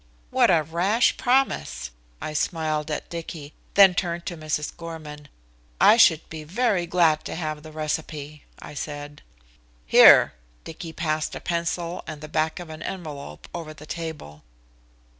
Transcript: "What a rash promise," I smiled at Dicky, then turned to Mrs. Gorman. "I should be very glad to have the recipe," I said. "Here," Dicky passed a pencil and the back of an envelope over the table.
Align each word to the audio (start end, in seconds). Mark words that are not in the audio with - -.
"What 0.31 0.49
a 0.49 0.63
rash 0.63 1.15
promise," 1.15 1.91
I 2.19 2.33
smiled 2.33 2.89
at 2.89 3.11
Dicky, 3.11 3.53
then 3.75 3.93
turned 3.93 4.25
to 4.25 4.35
Mrs. 4.35 4.75
Gorman. 4.75 5.27
"I 5.79 5.95
should 5.97 6.27
be 6.27 6.43
very 6.43 6.87
glad 6.87 7.23
to 7.25 7.35
have 7.35 7.61
the 7.61 7.71
recipe," 7.71 8.43
I 8.57 8.73
said. 8.73 9.21
"Here," 9.85 10.33
Dicky 10.63 10.91
passed 10.91 11.35
a 11.35 11.39
pencil 11.39 12.03
and 12.07 12.19
the 12.19 12.27
back 12.27 12.59
of 12.59 12.71
an 12.71 12.81
envelope 12.81 13.47
over 13.53 13.75
the 13.75 13.85
table. 13.85 14.41